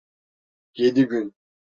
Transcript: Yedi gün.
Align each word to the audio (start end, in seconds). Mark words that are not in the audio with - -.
Yedi 0.75 1.07
gün. 1.07 1.33